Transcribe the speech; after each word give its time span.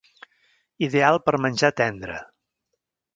Ideal 0.87 1.19
per 1.27 1.35
menjar 1.45 1.71
tendre. 1.83 2.17